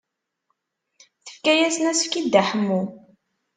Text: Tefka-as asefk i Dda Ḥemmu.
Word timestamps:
Tefka-as 1.25 1.77
asefk 1.89 2.13
i 2.19 2.21
Dda 2.25 2.41
Ḥemmu. 2.49 2.81